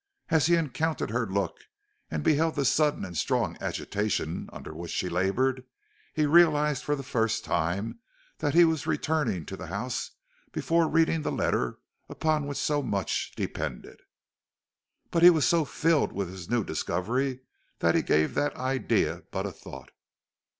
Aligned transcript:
As 0.29 0.47
he 0.47 0.55
encountered 0.55 1.11
her 1.11 1.27
look 1.27 1.59
and 2.09 2.23
beheld 2.23 2.55
the 2.55 2.65
sudden 2.65 3.05
and 3.05 3.15
strong 3.15 3.55
agitation 3.61 4.49
under 4.51 4.73
which 4.73 4.89
she 4.89 5.09
labored, 5.09 5.63
he 6.11 6.25
realized 6.25 6.83
for 6.83 6.95
the 6.95 7.03
first 7.03 7.45
time 7.45 7.99
that 8.39 8.55
he 8.55 8.65
was 8.65 8.87
returning 8.87 9.45
to 9.45 9.55
the 9.55 9.67
house 9.67 10.09
before 10.51 10.87
reading 10.87 11.21
the 11.21 11.31
letter 11.31 11.77
upon 12.09 12.47
which 12.47 12.57
so 12.57 12.81
much 12.81 13.33
depended. 13.35 13.99
But 15.11 15.21
he 15.21 15.29
was 15.29 15.47
so 15.47 15.65
filled 15.65 16.13
with 16.13 16.29
his 16.29 16.49
new 16.49 16.63
discovery 16.63 17.41
that 17.77 17.93
he 17.93 18.01
gave 18.01 18.33
that 18.33 18.55
idea 18.55 19.25
but 19.29 19.45
a 19.45 19.51
thought. 19.51 19.91